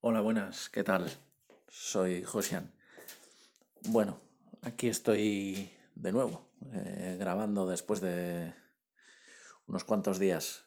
[0.00, 1.10] Hola, buenas, ¿qué tal?
[1.66, 2.70] Soy Josian.
[3.88, 4.20] Bueno,
[4.62, 8.54] aquí estoy de nuevo, eh, grabando después de
[9.66, 10.66] unos cuantos días.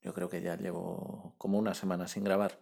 [0.00, 2.56] Yo creo que ya llevo como una semana sin grabar.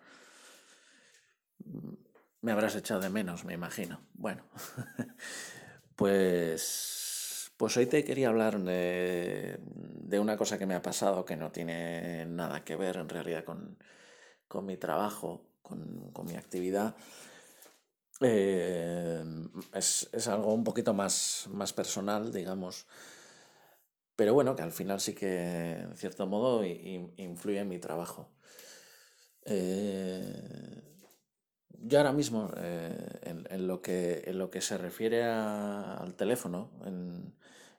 [2.41, 4.01] Me habrás echado de menos, me imagino.
[4.15, 4.45] Bueno,
[5.97, 11.37] pues, pues hoy te quería hablar de, de una cosa que me ha pasado que
[11.37, 13.77] no tiene nada que ver en realidad con,
[14.55, 16.95] con mi trabajo, con, con mi actividad.
[18.21, 19.23] Eh,
[19.75, 22.87] es, es algo un poquito más, más personal, digamos,
[24.17, 28.29] pero bueno, que al final sí que, en cierto modo, influye en mi trabajo.
[29.45, 30.81] Eh,
[31.81, 36.15] yo ahora mismo, eh, en, en lo que, en lo que se refiere a- al
[36.15, 37.35] teléfono, en,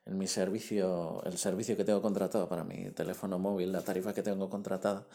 [0.05, 4.21] en mi servicio, el servicio que tengo contratado para mi teléfono móvil, la tarifa que
[4.23, 5.07] tengo contratada,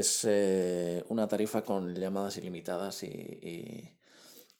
[0.00, 3.94] es eh, una tarifa con llamadas ilimitadas y,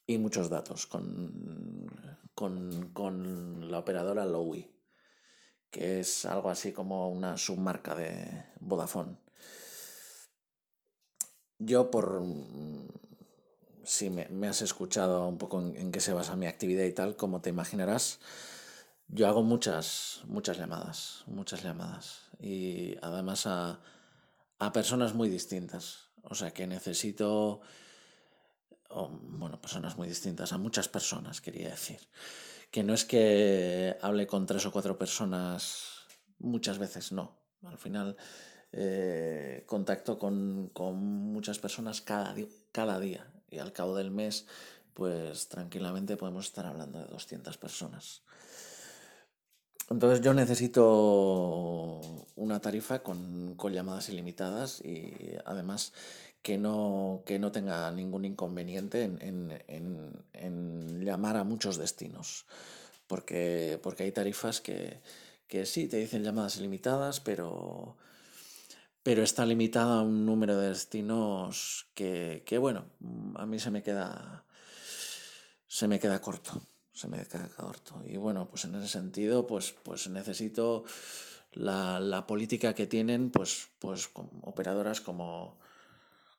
[0.06, 1.86] y- muchos datos, con,
[2.34, 4.70] con, con la operadora Lowi,
[5.70, 9.16] que es algo así como una submarca de Vodafone.
[11.58, 12.22] Yo por,
[13.84, 17.16] si me, has escuchado un poco en, en qué se basa mi actividad y tal,
[17.16, 18.20] como te imaginarás,
[19.08, 22.30] yo hago muchas, muchas llamadas, muchas llamadas.
[22.40, 23.80] Y además a,
[24.66, 26.08] a personas muy distintas.
[26.22, 27.60] O sea que necesito,
[28.88, 32.00] bueno, personas muy distintas, a muchas personas, quería decir.
[32.70, 36.06] Que no es que hable con tres o cuatro personas
[36.38, 37.36] muchas veces, no.
[37.62, 38.16] Al final
[38.72, 42.34] eh, contacto con, con muchas personas cada,
[42.72, 44.46] cada día y al cabo del mes,
[44.94, 48.22] pues tranquilamente podemos estar hablando de 200 personas.
[49.90, 52.00] Entonces yo necesito
[52.36, 55.12] una tarifa con, con llamadas ilimitadas y
[55.44, 55.92] además
[56.42, 62.46] que no, que no tenga ningún inconveniente en, en- en- en llamar a muchos destinos.
[63.06, 65.00] Porque, porque hay tarifas que,
[65.48, 67.96] que sí, te dicen llamadas ilimitadas, pero,
[69.02, 72.86] pero está limitada a un número de destinos que, que, bueno,
[73.36, 74.44] a mí se me queda,
[75.66, 76.52] se me queda corto,
[76.94, 78.02] se me queda corto.
[78.06, 80.84] Y bueno, pues en ese sentido, pues, pues necesito
[81.52, 84.10] la, la política que tienen, pues, pues
[84.42, 85.58] operadoras como,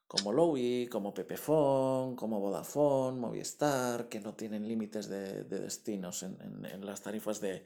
[0.07, 6.37] como Lowy, como Pepefon, como Vodafone, Movistar, que no tienen límites de, de destinos en,
[6.65, 7.63] en- las tarifas de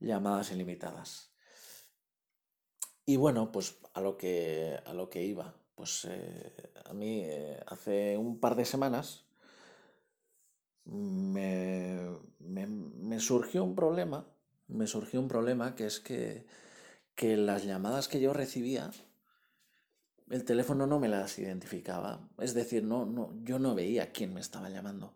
[0.00, 1.32] llamadas ilimitadas.
[3.06, 5.54] Y bueno, pues a lo que, a lo que iba.
[5.74, 6.52] Pues eh,
[6.84, 9.24] a mí eh, hace un par de semanas
[13.14, 14.26] me- surgió un problema,
[14.68, 16.46] me surgió un problema que es que,
[17.16, 18.90] que las llamadas que yo recibía,
[20.28, 22.28] el teléfono no me las identificaba.
[22.38, 25.14] Es decir, no, no, yo no veía quién me estaba llamando.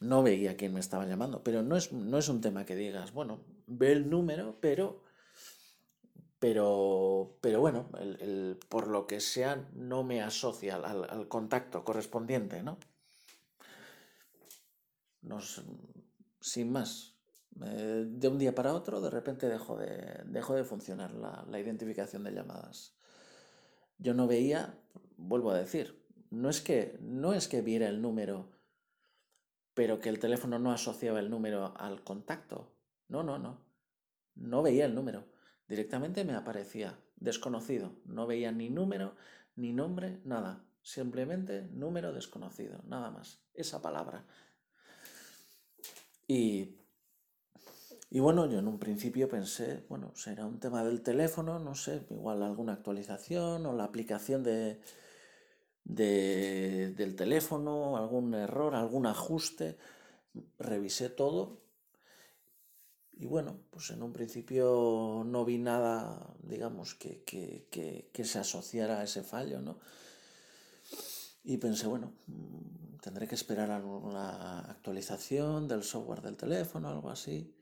[0.00, 1.42] No veía quién me estaba llamando.
[1.42, 5.02] Pero no es, no es un tema que digas, bueno, ve el número, pero,
[6.38, 11.84] pero, pero bueno, el- el- por lo que sea, no me asocia al- al contacto
[11.84, 12.78] correspondiente, ¿no?
[15.22, 15.64] Nos,
[16.40, 17.16] sin más.
[17.64, 21.60] Eh, de un día para otro, de repente dejó de, dejó de funcionar la, la
[21.60, 22.96] identificación de llamadas.
[23.98, 24.78] Yo no veía,
[25.16, 28.50] vuelvo a decir, no es que, no es que viera el número,
[29.74, 32.74] pero que el teléfono no asociaba el número al contacto.
[33.08, 33.60] No, no, no.
[34.34, 35.26] No veía el número.
[35.68, 37.92] Directamente me aparecía desconocido.
[38.04, 39.14] No veía ni número,
[39.56, 40.64] ni nombre, nada.
[40.82, 43.42] Simplemente número desconocido, nada más.
[43.54, 44.26] Esa palabra.
[46.36, 46.74] Y
[48.10, 52.02] Y bueno, yo en un principio pensé, bueno, será un tema del teléfono, no sé,
[52.10, 54.80] igual alguna actualización o la aplicación de,
[55.84, 59.76] de- del teléfono, algún error, algún ajuste.
[60.58, 61.60] Revisé todo
[63.14, 68.38] y bueno, pues en un principio no vi nada, digamos, que, que, que, que se
[68.40, 69.78] asociara a ese fallo, ¿no?
[71.44, 72.12] Y pensé, bueno,
[73.04, 77.54] tendré que esperar a una actualización del software del teléfono, algo así.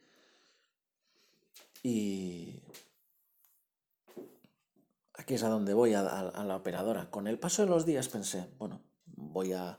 [1.82, 2.62] Y,
[5.14, 7.10] Aquí es a donde voy, a, a- a la operadora.
[7.10, 9.78] Con el paso de los días pensé, bueno, voy a,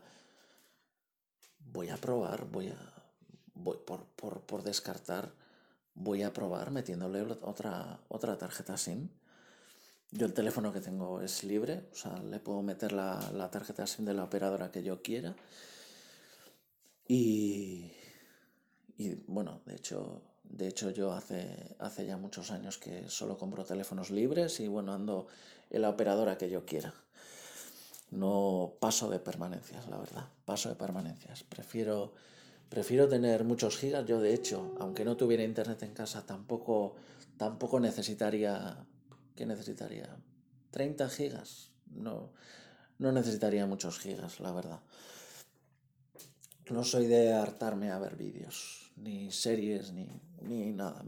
[1.60, 2.78] voy a probar, voy a,
[3.54, 5.34] voy por, por, por descartar,
[5.96, 9.10] voy a probar metiéndole otra, otra tarjeta SIM.
[10.12, 13.88] Yo el teléfono que tengo es libre, o sea, le puedo meter la, la tarjeta
[13.88, 15.36] SIM de la operadora que yo quiera.
[17.08, 17.92] Y,
[18.98, 23.64] y bueno, de hecho, De hecho, yo hace, hace ya muchos años que solo compro
[23.64, 25.28] teléfonos libres y bueno, ando
[25.70, 26.94] en la operadora que yo quiera.
[28.12, 30.26] No paso de permanencias, la verdad.
[30.46, 31.44] Paso de permanencias.
[31.44, 32.14] Prefiero,
[32.70, 34.06] prefiero tener muchos gigas.
[34.06, 36.96] Yo, de hecho, aunque no tuviera internet en casa, tampoco,
[37.38, 38.86] tampoco necesitaría.
[39.42, 40.08] ¿Qué necesitaría?
[40.72, 41.72] ¿30 gigas?
[41.88, 42.32] No,
[43.00, 44.82] no necesitaría muchos gigas, la verdad.
[46.70, 50.08] No soy de hartarme a ver vídeos, ni series, ni,
[50.44, 51.00] ni nada.
[51.00, 51.06] A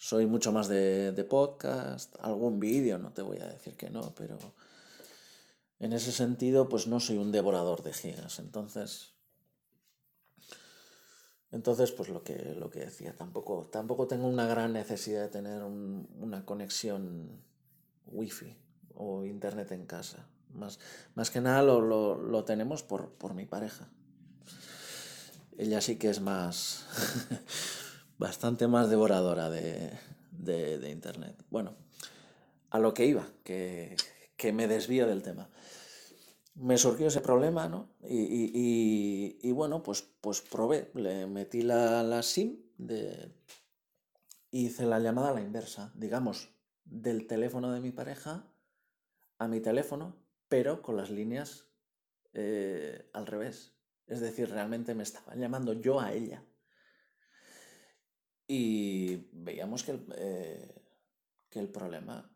[0.00, 4.12] soy mucho más de, de podcast, algún vídeo, no te voy a decir que no,
[4.16, 4.36] pero
[5.78, 8.40] en ese sentido, pues no soy un devorador de gigas.
[8.40, 9.12] Entonces,
[11.50, 15.62] entonces pues lo que, lo que decía, tampoco, tampoco tengo una gran necesidad de tener
[15.62, 17.40] una conexión
[18.06, 18.56] wifi
[18.94, 20.26] o internet en casa.
[20.54, 20.78] Más,
[21.14, 23.88] más que nada lo, lo, tenemos por, por mi pareja.
[25.56, 26.86] Ella sí que es más,
[28.18, 29.92] bastante más devoradora de,
[30.32, 31.36] de, internet.
[31.50, 31.74] Bueno,
[32.70, 33.96] a lo que iba, que,
[34.36, 35.48] que me desvío del tema
[36.58, 37.94] me surgió ese problema, ¿no?
[38.02, 43.32] Y, bueno, pues, pues probé, le metí la, la SIM de,
[44.50, 46.50] hice la llamada a la inversa, digamos,
[46.84, 48.50] del teléfono de mi pareja
[49.38, 50.16] a mi teléfono,
[50.48, 51.66] pero con las líneas
[52.32, 53.74] eh, al revés.
[54.06, 56.44] Es decir, realmente me estaba llamando yo a ella.
[58.46, 60.78] Y veíamos que eh,
[61.48, 62.30] que el problema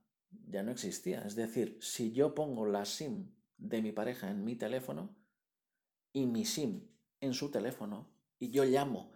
[0.48, 1.22] ya no existía.
[1.22, 3.32] Es decir, si yo pongo la SIM
[3.68, 5.14] de mi pareja en mi teléfono
[6.12, 6.88] y mi SIM
[7.20, 9.12] en su teléfono y yo llamo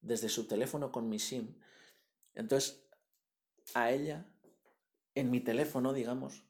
[0.00, 1.54] desde su teléfono con mi SIM,
[2.34, 2.86] entonces
[3.74, 4.26] a ella
[5.14, 6.44] en mi teléfono, digamos,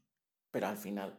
[0.51, 1.19] pero al final,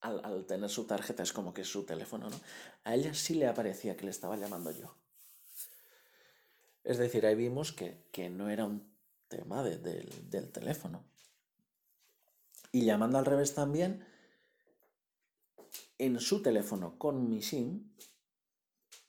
[0.00, 2.40] al, tener su tarjeta es como que es su teléfono, ¿no?
[2.84, 4.94] A ella sí le aparecía que le estaba llamando yo.
[6.84, 8.86] Es decir, ahí vimos que, no era un
[9.28, 11.02] tema del teléfono.
[12.70, 14.04] Y llamando al revés también,
[15.98, 17.90] en su teléfono con mi SIM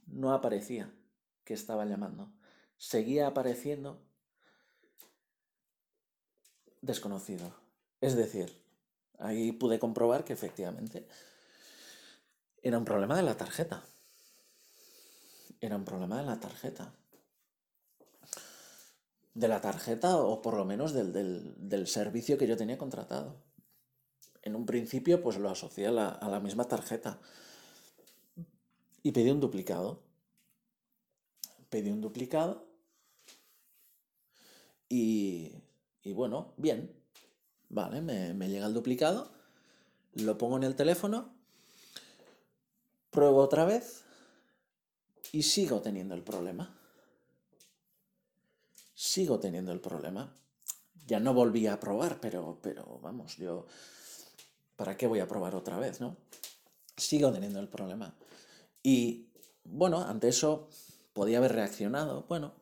[0.07, 0.93] no aparecía
[1.43, 2.31] que estaba llamando.
[2.77, 4.01] Seguía apareciendo
[6.81, 7.51] desconocido.
[8.01, 8.51] Es decir,
[9.19, 11.07] ahí pude comprobar que efectivamente
[12.61, 13.83] era un problema de la tarjeta.
[15.59, 16.93] Era un problema de la tarjeta.
[19.33, 23.47] De la tarjeta o por lo menos del, del servicio que yo tenía contratado
[24.47, 27.19] en un principio pues lo asocié a la, misma tarjeta
[29.03, 30.01] y pedí un duplicado.
[31.69, 32.65] Pedí un duplicado
[34.89, 35.51] y,
[36.05, 36.95] bueno, bien,
[37.67, 39.29] vale, me, me llega el duplicado,
[40.13, 41.33] lo pongo en el teléfono,
[43.09, 44.05] pruebo otra vez
[45.33, 46.73] y sigo teniendo el problema.
[48.93, 50.33] Sigo teniendo el problema.
[51.05, 53.67] Ya no volví a probar, pero, pero vamos, yo
[54.77, 56.15] ¿para qué voy a probar otra vez, no?
[56.95, 58.15] Sigo teniendo el problema.
[58.81, 59.27] Y
[59.65, 60.69] bueno, ante eso
[61.13, 62.25] podía haber reaccionado.
[62.29, 62.53] Bueno,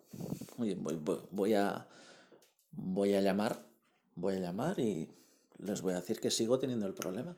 [0.57, 1.87] voy, a,
[2.71, 3.63] voy a llamar,
[4.15, 5.09] voy a llamar y
[5.59, 7.37] les voy a decir que sigo teniendo el problema,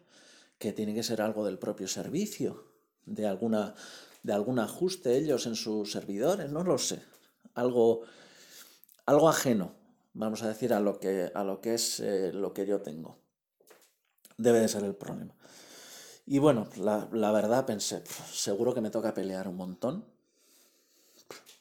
[0.58, 2.64] que tiene que ser algo del propio servicio,
[3.06, 3.76] de alguna
[4.24, 7.02] de algún ajuste ellos en sus servidores, no lo sé,
[7.54, 8.02] algo
[9.06, 9.74] algo ajeno,
[10.14, 13.27] vamos a decir a lo que a lo que es eh, lo que yo tengo
[14.38, 15.34] debe de ser el problema.
[16.26, 20.06] Y bueno, la, verdad pensé, seguro que me toca pelear un montón.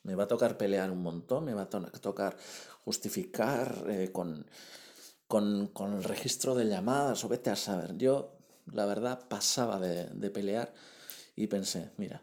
[0.03, 2.37] Me va a tocar pelear un montón, me va a tocar
[2.85, 4.47] justificar eh, con,
[5.29, 7.97] con, el registro de llamadas o vete a saber.
[7.97, 8.37] Yo,
[8.73, 10.73] la verdad, pasaba de, de pelear
[11.37, 12.23] y pensé, mira,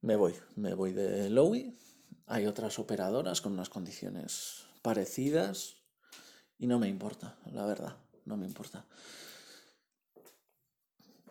[0.00, 1.76] me voy, me voy de Lowy.
[2.26, 5.76] Hay otras operadoras con unas condiciones parecidas,
[6.58, 8.84] y no me importa, la verdad, no me importa.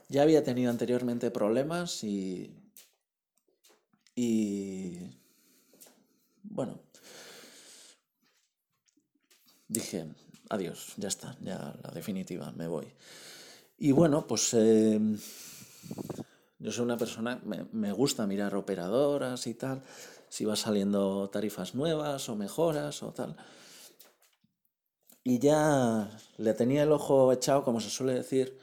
[0.09, 2.53] Ya había tenido anteriormente problemas y...
[4.15, 4.99] Y...
[6.43, 6.79] Bueno.
[9.67, 10.05] Dije,
[10.49, 12.93] adiós, ya está, ya la definitiva, me voy.
[13.79, 15.17] Y bueno, pues em,
[16.59, 19.81] yo soy una persona, me, me, gusta mirar operadoras y tal,
[20.29, 23.35] si va saliendo tarifas nuevas o mejoras o tal
[25.23, 28.57] y ya le tenía el ojo echado, como se suele decir,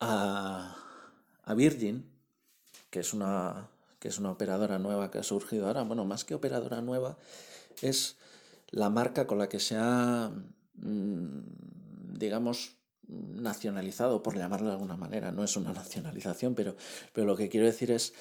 [0.00, 0.76] a,
[1.54, 2.08] Virgin,
[2.90, 5.82] que es, una, que es una operadora nueva que ha surgido ahora.
[5.82, 7.18] Bueno, más que operadora nueva,
[7.82, 8.16] es
[8.70, 10.30] la marca con la que se ha,
[10.76, 12.76] mm, digamos,
[13.08, 15.32] nacionalizado, por llamarlo de alguna manera.
[15.32, 16.76] No es una nacionalización, pero,
[17.12, 18.14] pero lo que quiero decir es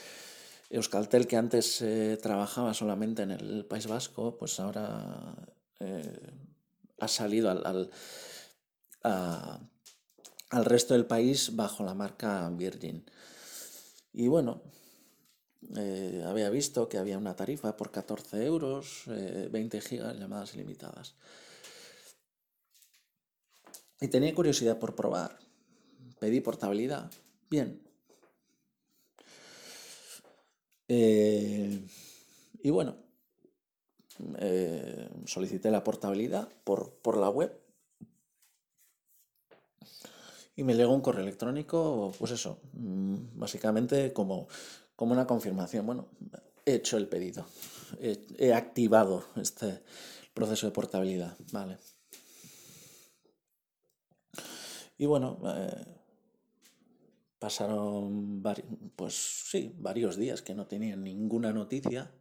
[0.72, 5.36] Euskaltel, que antes eh, trabajaba solamente en el País Vasco, pues ahora
[5.80, 6.20] eh,
[7.00, 7.92] ha salido al, al,
[10.50, 13.06] al, resto del país bajo la marca Virgin.
[14.14, 14.62] Y bueno,
[15.78, 21.16] eh, había visto que había una tarifa por 14 euros, 20 gigas, llamadas ilimitadas.
[24.02, 25.38] Y tenía curiosidad por probar.
[26.20, 27.12] Pedí portabilidad.
[27.50, 27.82] Bien,
[30.92, 31.88] eh,
[32.64, 32.98] y bueno,
[34.40, 37.58] eh, solicité la portabilidad por, por, la web
[40.56, 44.48] y me llegó un correo electrónico, pues eso, mm, básicamente como,
[44.96, 45.86] como una confirmación.
[45.86, 46.10] Bueno,
[46.66, 47.46] he hecho el pedido,
[48.00, 49.82] he, activado este
[50.34, 51.78] proceso de portabilidad, vale.
[54.98, 56.00] Y bueno, eh,
[57.40, 58.44] Pasaron
[58.98, 59.14] pues
[59.50, 62.12] sí, varios días que no tenían ninguna noticia.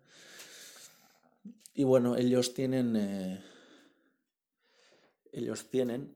[1.79, 2.97] Y bueno, ellos tienen.
[2.97, 3.41] Eh,
[5.31, 6.13] ellos tienen.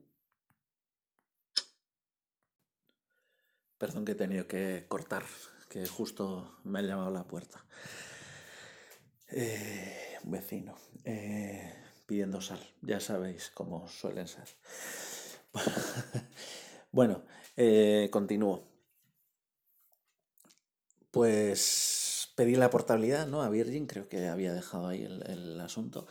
[3.77, 5.23] Perdón que he tenido que cortar,
[5.69, 7.65] que justo me ha llamado a la puerta.
[9.29, 10.75] Eh, un vecino.
[11.05, 11.73] Eh,
[12.07, 12.59] pidiendo sal.
[12.81, 14.49] Ya sabéis cómo suelen ser.
[16.91, 17.23] bueno,
[18.11, 18.67] continúo.
[21.09, 21.92] Pues
[22.35, 23.41] pedí la portabilidad, ¿no?
[23.41, 26.07] A Virgin, creo que había dejado ahí el, asunto.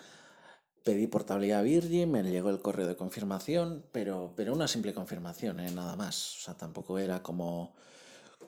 [0.85, 5.61] Pedí portabilidad a Virgin, me llegó el correo de confirmación, pero, pero una simple confirmación,
[5.61, 5.71] ¿eh?
[5.71, 6.37] nada más.
[6.39, 7.75] O sea, tampoco era como,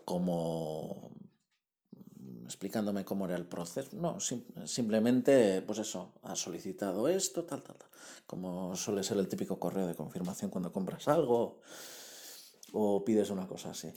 [0.05, 1.13] como
[2.45, 3.97] explicándome cómo era el proceso.
[3.97, 7.89] No, simplemente, pues eso, ha solicitado esto, tal, tal, tal.
[8.27, 11.61] Como suele ser el típico correo de confirmación cuando compras algo
[12.73, 13.93] o pides una cosa así.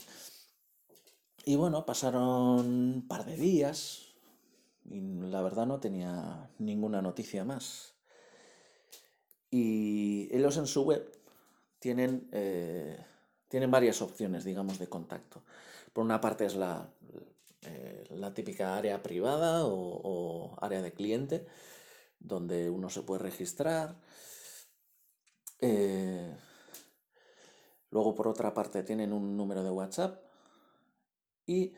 [1.48, 4.12] Y bueno, pasaron un par de días
[4.84, 7.94] y la verdad no tenía ninguna noticia más.
[9.50, 11.10] Y ellos en su web
[11.78, 13.02] tienen, eh,
[13.48, 15.42] tienen varias opciones, digamos, de contacto.
[15.94, 16.86] Por una parte es la,
[17.62, 21.46] eh, la típica área privada o, área de cliente,
[22.20, 23.96] donde uno se puede registrar.
[25.62, 26.30] Eh,
[27.90, 30.27] luego, por otra parte, tienen un número de WhatsApp
[31.48, 31.74] y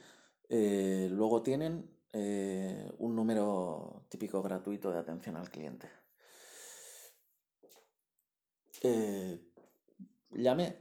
[0.48, 5.88] eh, luego tienen eh, un número típico gratuito de atención al cliente.
[8.82, 9.40] Eh,
[10.32, 10.76] llamé.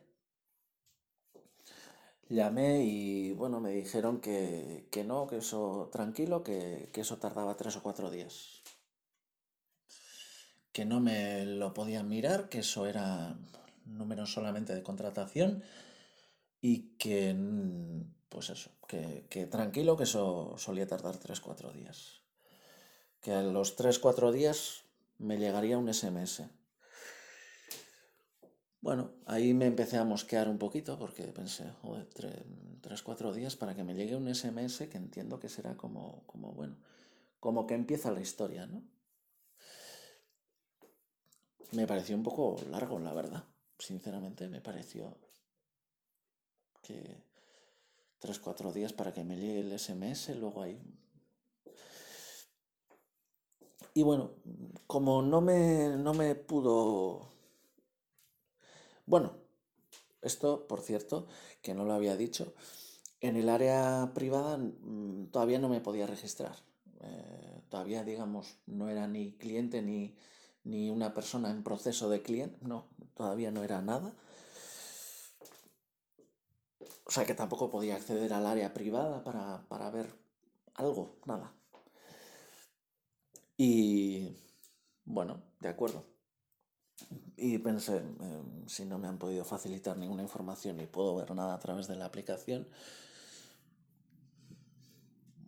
[2.29, 7.75] Llamé y bueno, me dijeron que, no, que eso tranquilo, que, que, eso tardaba tres
[7.77, 8.63] o cuatro días.
[10.72, 13.38] Que no me lo podían mirar, que eso era
[13.86, 15.63] número solamente de contratación
[16.62, 17.36] y que
[18.29, 22.21] pues eso, que, tranquilo, que eso solía tardar 3-4 días.
[23.21, 24.83] Que a los 3-4 días
[25.17, 26.43] me llegaría un SMS.
[28.81, 32.07] Bueno, ahí me empecé a mosquear un poquito porque pensé, joder,
[32.81, 36.77] 3-4 días para que me llegue un SMS que entiendo que será como, como, bueno,
[37.39, 38.83] como que empieza la historia, ¿no?
[41.71, 43.43] Me pareció un poco largo, la verdad.
[43.77, 45.17] Sinceramente, me pareció
[46.81, 47.28] que
[48.21, 50.81] 3-4 días para que me llegue el SMS, luego ahí.
[53.93, 54.31] Y bueno,
[54.88, 57.27] como no me, no me pudo...
[59.05, 59.33] Bueno,
[60.21, 61.27] esto, por cierto,
[61.61, 62.53] que no lo había dicho,
[63.21, 66.55] en el área privada mm, todavía no me podía registrar.
[67.01, 70.15] Eh, todavía, digamos, no era ni cliente ni,
[70.63, 74.13] ni una persona en proceso de cliente, no, todavía no era nada.
[77.10, 80.13] O sea que tampoco podía acceder al área privada para, ver
[80.75, 81.51] algo, nada.
[83.58, 84.38] Y
[85.06, 86.06] bueno, de acuerdo.
[87.36, 91.56] Y pensé, em, si no me han podido facilitar ninguna información ni puedo ver nada
[91.56, 92.68] a través de la aplicación,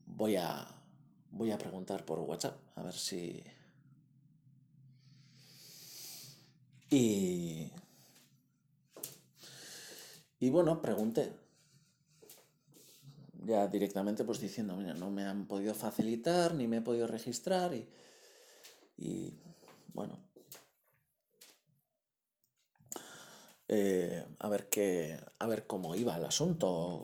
[0.08, 0.68] voy a,
[1.30, 3.44] voy a preguntar por WhatsApp, a ver si...
[6.90, 7.72] Y...
[10.40, 11.41] Y bueno, pregunté,
[13.42, 17.74] ya directamente pues diciendo, mira, no me han podido facilitar, ni me he podido registrar
[17.74, 17.90] y,
[18.98, 19.40] y
[19.94, 20.20] bueno,
[23.68, 27.04] eh, a ver qué, a ver cómo iba el asunto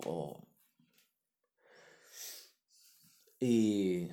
[3.40, 4.08] y,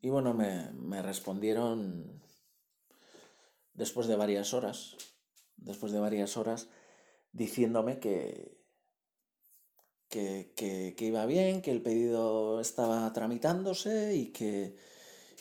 [0.00, 2.22] y bueno, me, me respondieron
[3.74, 4.96] después de varias horas,
[5.56, 6.68] después de varias horas,
[7.32, 8.56] diciéndome que,
[10.08, 14.76] que, que, que, iba bien, que el pedido estaba tramitándose y que,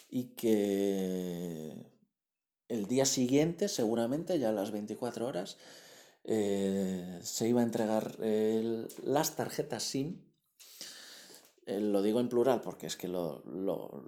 [0.09, 1.75] y que
[2.67, 5.57] el día siguiente, seguramente, ya a las 24 horas,
[6.23, 10.21] eh, se iba a entregar las tarjetas SIM.
[11.67, 13.43] Eh, lo digo en plural porque es que lo,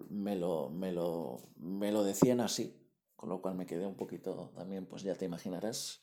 [0.09, 2.75] me, lo, me, lo, me lo decían así,
[3.15, 6.01] con lo cual me quedé un poquito también, pues ya te imaginarás,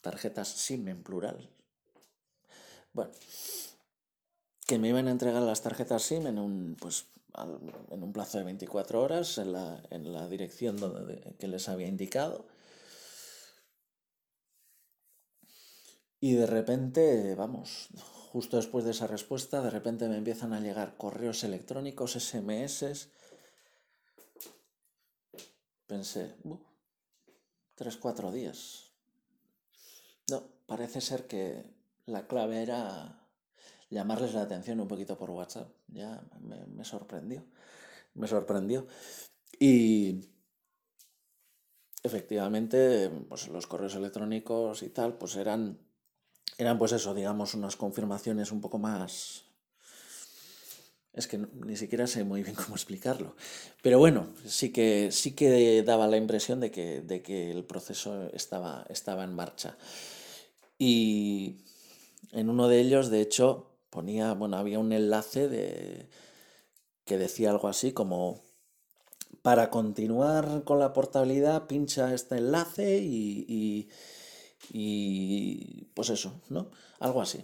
[0.00, 1.50] tarjetas SIM en plural.
[2.92, 3.12] Bueno,
[4.66, 7.06] que me iban a entregar las tarjetas SIM en un, pues,
[7.90, 11.86] en un plazo de 24 horas en la, en la dirección donde, que les había
[11.86, 12.46] indicado.
[16.18, 17.88] Y de repente, vamos,
[18.32, 23.08] justo después de esa respuesta, de repente me empiezan a llegar correos electrónicos, SMS.
[25.86, 26.34] Pensé,
[27.76, 28.90] tres, cuatro días.
[30.28, 31.64] No, parece ser que
[32.06, 33.25] la clave era
[33.90, 35.68] llamarles la atención un poquito por WhatsApp.
[35.88, 37.44] Ya me, sorprendió.
[38.14, 38.86] Me sorprendió.
[39.58, 40.20] Y
[42.02, 45.78] efectivamente, pues los correos electrónicos y tal, pues eran,
[46.58, 49.44] eran pues eso, digamos, unas confirmaciones un poco más...
[51.12, 53.36] Es que ni siquiera sé muy bien cómo explicarlo.
[53.82, 58.28] Pero bueno, sí que, sí que daba la impresión de que, de que el proceso
[58.34, 59.78] estaba, estaba en marcha.
[60.78, 61.64] Y
[62.32, 66.10] en uno de ellos, de hecho, ponía, bueno, había un enlace de,
[67.06, 68.42] que decía algo así como,
[69.40, 73.88] para continuar con la portabilidad, pincha este enlace y,
[74.70, 76.70] y, pues eso, ¿no?
[77.00, 77.42] Algo así.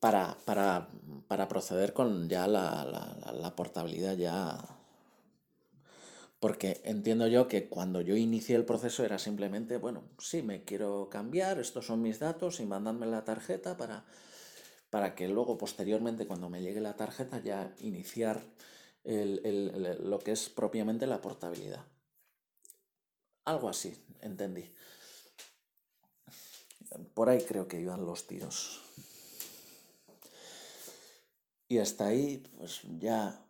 [0.00, 0.88] Para, para,
[1.28, 4.58] para proceder con ya la, la, la portabilidad ya
[6.40, 11.08] porque entiendo yo que cuando yo inicié el proceso era simplemente, bueno, sí, me quiero
[11.10, 14.04] cambiar, estos son mis datos y mandadme la tarjeta para,
[14.92, 18.44] para que luego posteriormente cuando me llegue la tarjeta ya iniciar
[19.04, 21.82] lo que es propiamente la portabilidad.
[23.46, 24.70] Algo así, entendí.
[27.14, 28.82] Por ahí creo que iban los tiros.
[31.68, 33.46] Y hasta ahí, pues ya,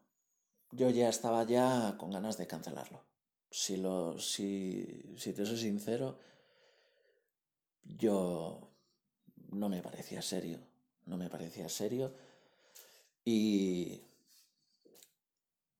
[0.70, 3.02] yo ya estaba ya con ganas de cancelarlo.
[3.50, 6.20] Si, lo, si, si te soy sincero,
[7.83, 8.70] yo
[9.50, 10.71] no me parecía serio
[11.07, 12.12] no me parecía serio
[13.25, 14.01] y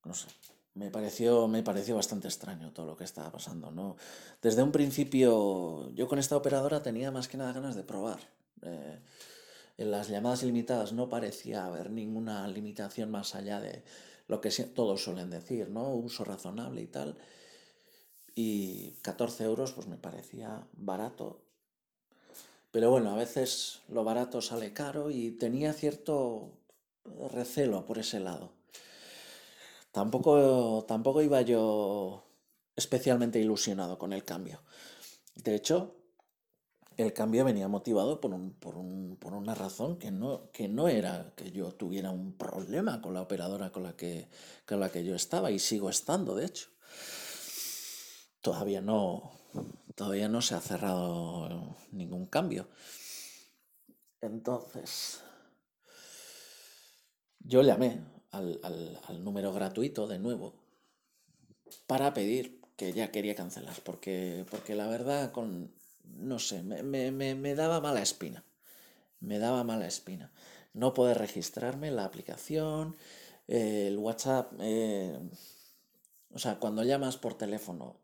[0.05, 0.29] no sé,
[0.75, 3.71] me pareció, me pareció bastante extraño todo lo que estaba pasando.
[3.71, 3.97] ¿no?
[4.41, 8.21] Desde un principio, yo con esta operadora tenía más que nada ganas de probar.
[8.63, 8.99] Eh,
[9.79, 13.83] en las llamadas ilimitadas no parecía haber ninguna limitación más allá de
[14.29, 15.91] lo que todos suelen decir, ¿no?
[15.95, 17.17] Uso razonable y tal.
[18.35, 21.43] Y 14 euros pues me parecía barato
[22.73, 26.51] pero bueno, a veces lo barato sale caro y tenía cierto
[27.31, 28.53] recelo por ese lado.
[29.93, 32.25] Tampoco, tampoco iba yo
[32.75, 34.63] especialmente ilusionado con el cambio.
[35.35, 35.95] De hecho,
[36.97, 40.89] el cambio venía motivado por, un, por, un, por una razón que no, que no
[40.89, 44.29] era que yo tuviera un problema con la operadora con la, que,
[44.67, 46.69] con la que yo estaba y sigo estando, de hecho.
[48.41, 49.31] Todavía no,
[49.95, 52.69] todavía no se ha cerrado ningún cambio.
[54.21, 55.23] Entonces,
[57.41, 58.01] yo llamé
[58.31, 60.55] al, número gratuito de nuevo
[61.87, 65.75] para pedir que ya quería cancelar, porque, porque la verdad, con,
[66.05, 68.45] no sé, me, daba mala espina.
[69.21, 70.33] Me daba mala espina.
[70.73, 72.97] No poder registrarme en la aplicación,
[73.47, 75.19] el WhatsApp, eh,
[76.33, 78.02] o sea, cuando llamas por teléfono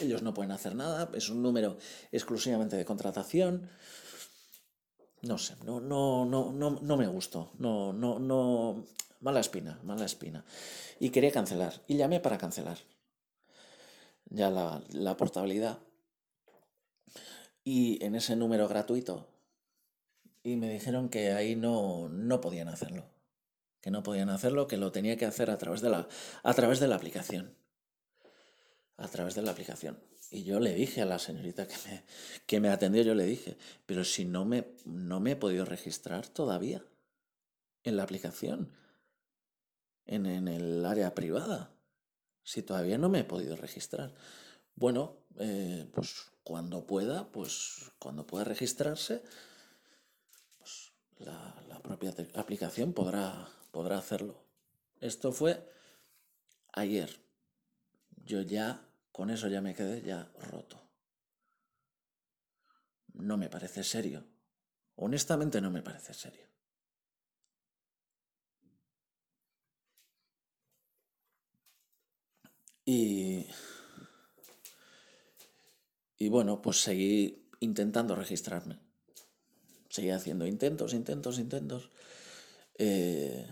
[0.00, 1.78] ellos no pueden hacer nada, es un número
[2.12, 3.70] exclusivamente de contratación.
[5.22, 7.52] No sé, no, no, no, no, no me gustó.
[7.58, 8.84] No, no, no.
[9.20, 10.44] Mala espina, mala espina.
[11.00, 11.82] Y quería cancelar.
[11.88, 12.78] Y llamé para cancelar.
[14.26, 15.78] Ya la, la portabilidad.
[17.64, 19.28] Y en ese número gratuito.
[20.44, 23.04] Y me dijeron que ahí no, no podían hacerlo.
[23.80, 26.08] Que no podían hacerlo, que lo tenía que hacer a través de la,
[26.44, 27.57] a través de la aplicación
[28.98, 29.98] a través de la aplicación.
[30.30, 32.04] Y yo le dije a la señorita que me,
[32.46, 33.56] que me atendió, yo le dije,
[33.86, 36.84] pero si no me, no me he podido registrar todavía
[37.84, 38.72] en la aplicación,
[40.04, 41.70] en, en el área privada,
[42.42, 44.14] si todavía no me he podido registrar.
[44.74, 49.22] Bueno, eh, pues cuando pueda, pues cuando pueda registrarse,
[50.58, 54.42] pues la, la propia aplicación podrá, podrá hacerlo.
[55.00, 55.72] Esto fue
[56.72, 57.20] ayer.
[58.24, 58.87] Yo ya
[59.18, 60.80] con eso ya me quedé ya roto.
[63.14, 64.24] No me parece serio.
[64.94, 66.46] Honestamente no me parece serio.
[72.84, 73.48] Y,
[76.16, 78.78] y bueno, pues seguí intentando registrarme.
[79.90, 81.90] Seguí haciendo intentos, intentos, intentos.
[82.78, 83.44] Eh,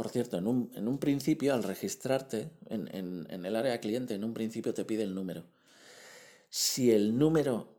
[0.00, 4.86] por cierto, en un, principio, al registrarte en el área cliente, en un principio te
[4.86, 5.44] pide el número.
[6.48, 7.76] Si el número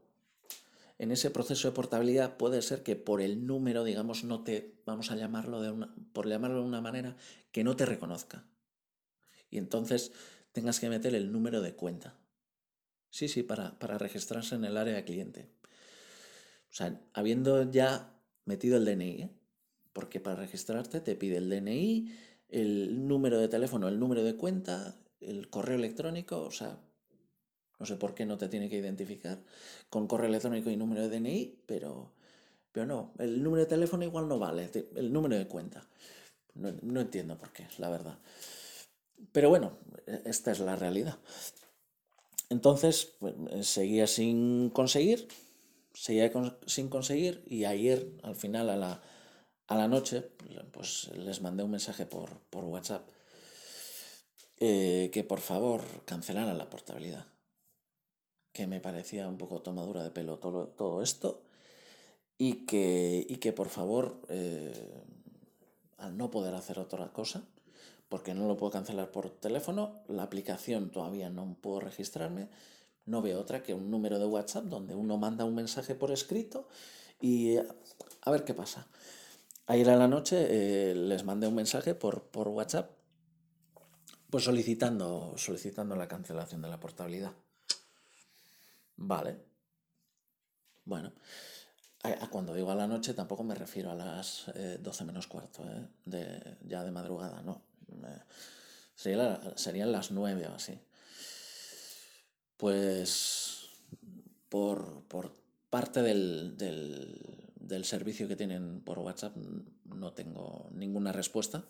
[0.99, 5.09] en ese proceso de portabilidad puede ser que por el número, digamos, no te, vamos
[5.09, 7.17] a llamarlo de una, por llamarlo de una manera,
[7.51, 8.45] que no te reconozca.
[9.49, 10.11] Y entonces
[10.51, 12.19] tengas que meter el número de cuenta.
[13.09, 15.49] Sí, sí, para, para registrarse en el área de cliente.
[16.69, 18.13] O sea, habiendo ya
[18.45, 19.40] metido el DNI, ¿eh?
[19.93, 22.11] Porque para registrarte te pide el DNI,
[22.49, 26.77] el número de teléfono, el número de cuenta, el correo electrónico, o sea,
[27.79, 29.39] no sé por qué no te tiene que identificar
[29.89, 32.11] con correo electrónico y número de DNI, pero,
[32.71, 35.87] pero no, el número de teléfono igual no vale, el número de cuenta.
[36.53, 38.19] No, no entiendo por qué, la verdad.
[39.31, 41.17] Pero bueno, e, esta es la realidad.
[42.49, 43.33] Entonces, pues,
[43.65, 45.27] seguía sin conseguir,
[45.93, 49.01] seguía con, sin conseguir y ayer, al final, a la,
[49.71, 50.21] a la noche,
[50.73, 53.07] pues les mandé un mensaje por, por WhatsApp
[54.59, 57.25] eh, que por favor cancelaran la portabilidad
[58.51, 61.43] que me parecía un poco tomadura de pelo todo, todo esto
[62.37, 65.05] y que, y que por favor, eh,
[65.97, 67.45] al no poder hacer otra cosa,
[68.09, 72.49] porque no lo puedo cancelar por teléfono, la aplicación todavía no puedo registrarme,
[73.05, 76.67] no veo otra que un número de WhatsApp donde uno manda un mensaje por escrito
[77.21, 78.85] y a ver qué pasa.
[79.67, 82.91] Ayer a la noche eh, les mandé un mensaje por, por WhatsApp
[84.31, 87.33] pues solicitando, solicitando la cancelación de la portabilidad.
[88.95, 89.37] Vale.
[90.85, 91.11] Bueno,
[92.29, 94.45] cuando digo a la noche tampoco me refiero a las
[94.79, 97.61] 12 eh, menos cuarto, eh, de, ya de madrugada, no.
[98.95, 100.79] serían las 9 o así.
[102.55, 103.69] Pues
[104.47, 105.35] por, por
[105.69, 109.35] parte del, del, del servicio que tienen por WhatsApp
[109.85, 111.65] no tengo ninguna respuesta.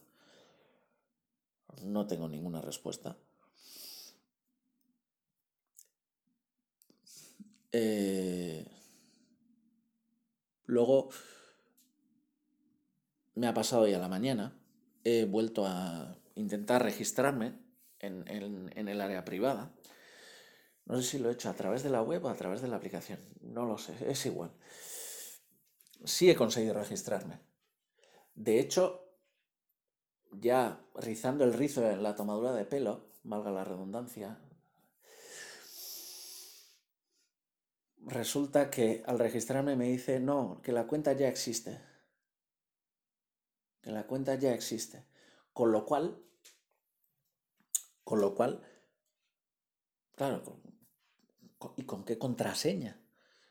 [1.84, 3.18] No tengo ninguna respuesta.
[7.72, 8.66] Eh,
[10.66, 11.10] luego
[13.36, 14.60] me ha pasado hoy a la mañana,
[15.04, 17.54] he vuelto a intentar registrarme
[18.00, 19.72] en, en, el área privada.
[20.86, 22.68] No sé si lo he hecho a través de la web o a través de
[22.68, 24.52] la aplicación, no lo sé, es igual.
[26.04, 27.40] Sí he conseguido registrarme.
[28.34, 29.12] De hecho,
[30.32, 34.40] ya rizando el rizo en la tomadura de pelo, valga la redundancia,
[38.06, 41.80] resulta que al registrarme me dice, no, que la cuenta ya existe.
[43.82, 45.06] Que la cuenta ya existe.
[45.54, 46.24] Con lo cual,
[48.04, 48.64] con lo cual,
[50.16, 50.62] claro,
[51.76, 53.00] ¿y con qué contraseña?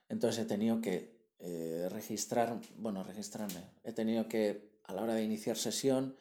[0.08, 3.70] Entonces he tenido que eh, registrar, bueno, registrarme.
[3.83, 6.16] He tenido que, a la hora de iniciar sesión,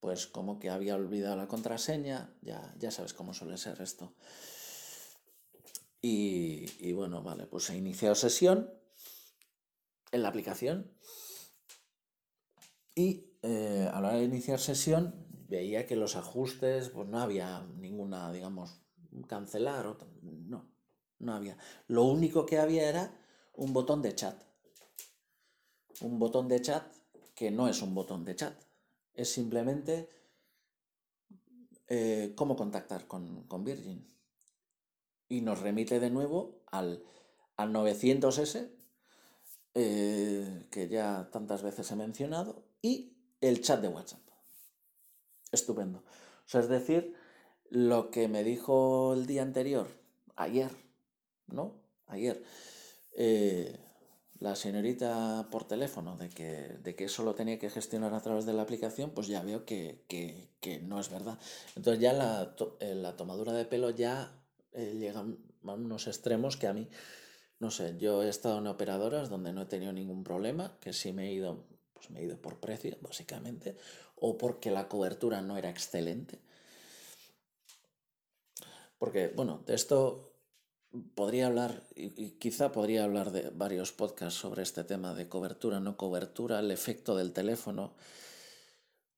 [0.00, 4.14] pues como que había olvidado la contraseña, ya, ya sabes cómo suele ser esto.
[6.02, 8.72] Y, bueno, vale, pues he iniciado sesión
[10.12, 10.90] en la aplicación
[12.94, 17.66] y eh, a la hora de iniciar sesión veía que los ajustes, pues no había
[17.76, 18.80] ninguna, digamos,
[19.26, 20.70] cancelar, o, no,
[21.18, 21.58] no había.
[21.86, 23.14] Lo único que había era
[23.54, 24.49] un botón de chat.
[26.00, 26.84] Un botón de chat
[27.34, 28.54] que no es un botón de chat,
[29.14, 30.08] es simplemente
[31.88, 34.06] eh, cómo contactar con, con Virgin
[35.30, 37.02] y nos remite de nuevo al,
[37.56, 38.68] al 900S,
[39.74, 44.20] eh, que ya tantas veces he mencionado, y el chat de WhatsApp.
[45.52, 46.00] Estupendo.
[46.00, 47.14] O sea, es decir,
[47.70, 49.86] lo que me dijo el día anterior,
[50.34, 50.70] ayer,
[51.46, 51.80] ¿no?
[52.08, 52.42] Ayer,
[53.12, 53.78] eh,
[54.40, 58.46] la señorita por teléfono de que, de que eso lo tenía que gestionar a través
[58.46, 60.02] de la aplicación, pues ya veo que,
[60.82, 61.38] no es verdad.
[61.76, 64.32] Entonces ya la, eh, la tomadura de pelo ya
[64.72, 66.88] eh, llegan a unos extremos que a mí,
[67.58, 71.12] no sé, yo he estado en operadoras donde no he tenido ningún problema, que sí
[71.12, 73.76] me he ido, pues me he ido por precio, básicamente,
[74.16, 76.40] o porque la cobertura no era excelente.
[78.98, 80.29] Porque, bueno, de esto
[81.14, 85.96] podría hablar, y, quizá podría hablar de varios podcasts sobre este tema de cobertura, no
[85.96, 87.94] cobertura, el efecto del teléfono.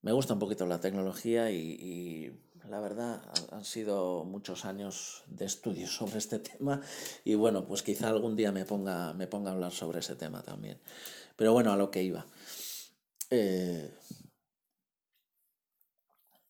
[0.01, 2.31] Me gusta un poquito la tecnología y
[2.69, 6.81] la verdad, han sido muchos años de estudio sobre este tema
[7.23, 10.41] y bueno, pues quizá algún día me ponga, me ponga a hablar sobre ese tema
[10.41, 10.79] también.
[11.35, 12.25] Pero bueno, a lo que iba.
[13.29, 13.91] Eh,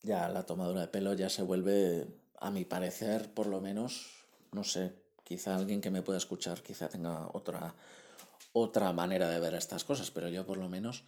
[0.02, 2.08] ya la tomadura de pelo ya se vuelve
[2.40, 6.90] a mi parecer, por lo menos, no sé, quizá alguien que me pueda escuchar quizá
[6.90, 7.76] tenga otra,
[8.54, 11.04] otra manera de ver estas cosas, pero yo por lo menos,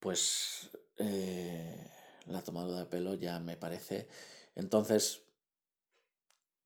[0.00, 1.90] pues eh,
[2.26, 4.08] la tomada de pelo ya me parece.
[4.54, 5.22] Entonces,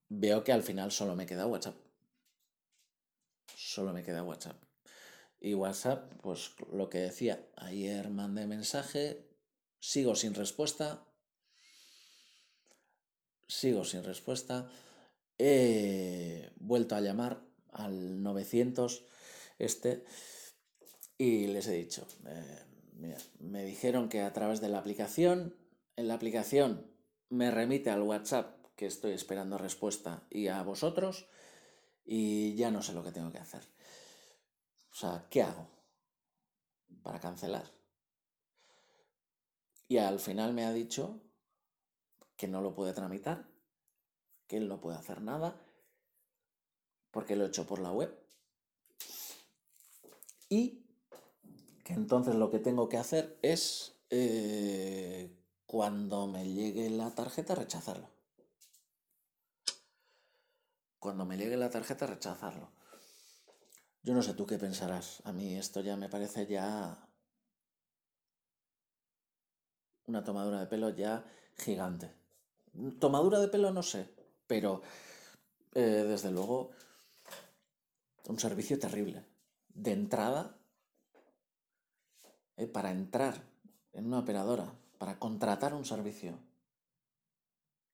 [0.09, 1.77] veo que al final solo me queda WhatsApp.
[3.57, 4.63] Solo me queda WhatsApp.
[5.41, 9.29] Y WhatsApp, pues lo que decía, ayer mandé mensaje,
[9.79, 11.07] sigo sin respuesta,
[13.47, 14.69] sigo sin respuesta,
[15.39, 19.05] he vuelto a llamar al 900
[19.59, 20.05] este
[21.17, 25.57] y les he dicho, eh, me dijeron que a través de la aplicación,
[25.97, 26.87] en la aplicación
[27.29, 31.27] me remite al WhatsApp que estoy esperando respuesta y a vosotros
[32.05, 33.63] y ya no sé lo que tengo que hacer.
[34.93, 35.69] O sea, ¿qué hago
[37.03, 37.71] para cancelar?
[39.89, 41.21] Y al final me ha dicho
[42.37, 43.49] que no lo puede tramitar,
[44.49, 45.61] que él no puede hacer nada,
[47.13, 48.13] porque lo he hecho por la web.
[50.49, 50.85] Y
[51.85, 55.31] que entonces lo que tengo que hacer es, eh,
[55.67, 58.09] cuando me llegue la tarjeta, rechazarlo.
[60.99, 62.73] Cuando me llegue la tarjeta, rechazarlo.
[64.03, 65.21] Yo no sé tú qué pensarás.
[65.25, 67.09] A mí esto ya me parece ya
[70.07, 71.25] una tomadura de pelo ya
[71.57, 72.11] gigante.
[72.99, 74.09] Tomadura de pelo no sé,
[74.49, 74.83] pero
[75.75, 76.73] eh, desde luego
[78.27, 79.25] un servicio terrible.
[79.69, 80.59] De entrada,
[82.57, 83.41] eh, para entrar
[83.93, 86.37] en una operadora, para contratar un servicio.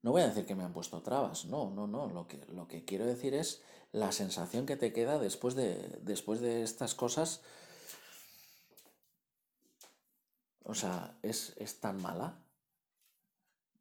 [0.01, 2.09] No voy a decir que me han puesto trabas, no, no, no.
[2.09, 3.62] Lo que, lo que quiero decir es
[3.93, 7.43] la sensación que te queda después de, después de estas cosas.
[10.64, 12.38] O sea, es, tan mala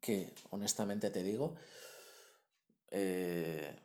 [0.00, 1.56] que, honestamente te digo,
[2.96, 3.76] eh,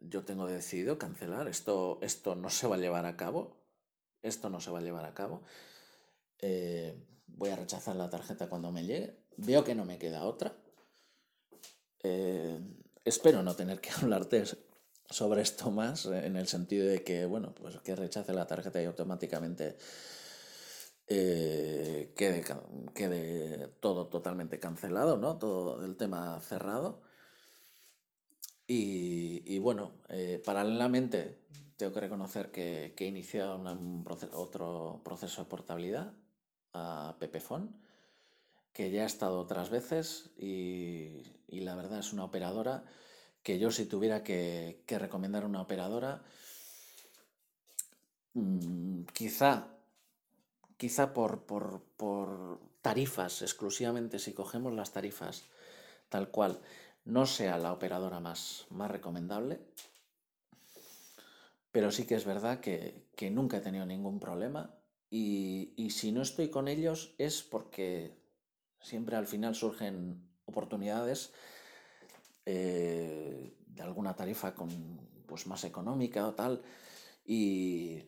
[0.00, 1.48] yo tengo decidido cancelar.
[1.48, 3.56] Esto, esto no se va a llevar a cabo.
[4.22, 5.42] Esto no se va a llevar a cabo.
[6.38, 6.94] Eh,
[7.26, 9.16] voy a rechazar la tarjeta cuando me llegue.
[9.36, 10.54] Veo que no me queda otra.
[12.04, 12.60] Eh,
[13.04, 14.44] espero no tener que hablarte
[15.10, 18.86] sobre esto más, en el sentido de que, bueno, pues que rechace la tarjeta y
[18.86, 19.76] automáticamente
[21.06, 22.44] quede,
[22.94, 25.36] quede, todo totalmente cancelado, ¿no?
[25.38, 27.02] Todo el tema cerrado.
[28.74, 31.38] Y, bueno, eh, paralelamente
[31.76, 36.12] tengo que reconocer que, he iniciado un otro proceso de portabilidad
[36.72, 37.76] a Pepefon,
[38.72, 42.84] que ya he estado otras veces y, y la verdad es una operadora
[43.42, 46.22] que yo si tuviera que, recomendar una operadora,
[48.34, 49.68] mm, quizá,
[50.76, 55.44] quizá por, por, tarifas exclusivamente, si cogemos las tarifas
[56.08, 56.60] tal cual,
[57.04, 59.60] no sea la operadora más, más recomendable,
[61.70, 64.74] pero sí que es verdad que, nunca he tenido ningún problema
[65.10, 68.16] y, y, si no estoy con ellos es porque
[68.80, 71.32] siempre al final surgen oportunidades
[72.44, 74.68] eh, de alguna tarifa con,
[75.26, 76.62] pues, más económica o tal.
[77.24, 78.02] Y,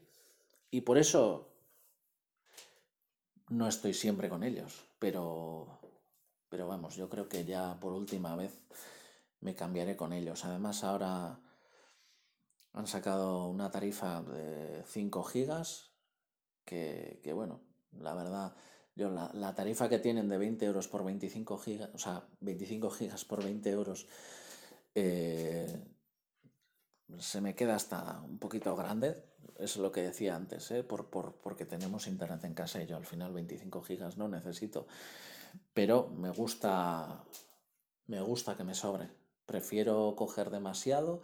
[0.71, 1.49] y por eso
[3.49, 4.85] no estoy siempre con ellos.
[4.99, 5.79] Pero,
[6.55, 8.57] pero vamos, yo creo que ya por última vez
[9.41, 10.45] me cambiaré con ellos.
[10.45, 11.41] Además ahora
[12.73, 15.91] han sacado una tarifa de 5 gigas
[16.65, 18.55] que, que bueno, la verdad
[18.95, 23.25] yo, la, tarifa que tienen de 20 euros por 25 gigas, o sea, 25 gigas
[23.25, 24.07] por 20 euros,
[24.95, 25.85] eh,
[27.19, 29.25] se me queda hasta un poquito grande.
[29.59, 30.85] Es lo que decía antes, ¿eh?
[30.85, 34.87] por, porque tenemos internet en casa y yo al final 25 gigas no necesito.
[35.73, 37.25] Pero me gusta,
[38.07, 39.11] me gusta que me sobre.
[39.47, 41.23] Prefiero coger demasiado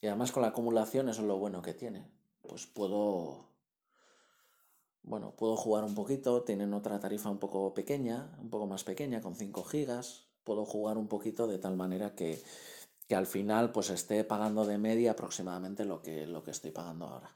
[0.00, 2.06] y además con la acumulación eso es lo bueno que tiene.
[2.42, 3.50] Pues puedo
[5.02, 9.20] bueno, puedo jugar un poquito, tienen otra tarifa un poco pequeña, un poco más pequeña,
[9.20, 12.42] con 5 gigas, puedo jugar un poquito de tal manera que,
[13.10, 17.34] al final pues esté pagando de media aproximadamente lo que, lo que estoy pagando ahora.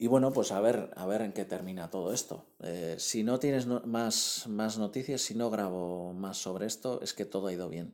[0.00, 2.46] Y bueno, pues a ver, a ver en qué termina todo esto.
[2.62, 7.26] Eh, si no tienes más, más noticias, si no grabo más sobre esto, es que
[7.26, 7.92] todo ha ido bien.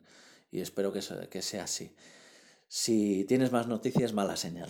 [0.53, 1.97] Y espero que, que sea así.
[2.69, 4.69] Si tienes más noticias, mala señal.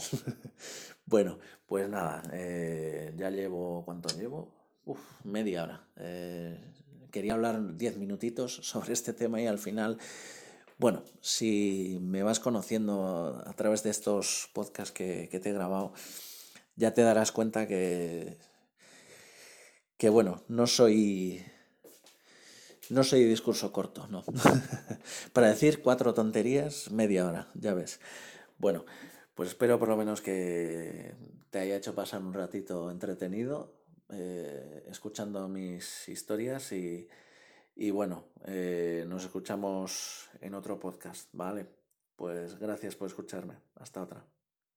[1.04, 4.54] bueno, pues nada, eh, ya llevo, ¿cuánto llevo?
[4.86, 5.86] Uf, media hora.
[5.96, 6.58] Eh,
[7.10, 9.98] quería hablar diez minutitos sobre este tema y al final,
[10.78, 15.92] bueno, si me vas conociendo a través de estos podcasts que, te he grabado,
[16.76, 18.38] ya te darás cuenta que,
[19.96, 21.44] que bueno, no soy
[22.88, 24.22] No soy discurso corto, no.
[25.32, 28.00] Para decir cuatro tonterías, media hora, ya ves.
[28.58, 28.84] Bueno,
[29.34, 31.14] pues espero por lo menos que
[31.50, 33.74] te haya hecho pasar un ratito entretenido
[34.10, 37.08] eh, escuchando mis historias y,
[37.74, 41.66] y bueno, eh, nos escuchamos en otro podcast, ¿vale?
[42.14, 43.54] Pues gracias por escucharme.
[43.74, 44.35] Hasta otra.